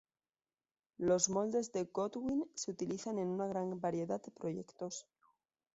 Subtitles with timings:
[0.97, 5.05] Los moldes de Goodwin se utilizan en una gran variedad de proyectos.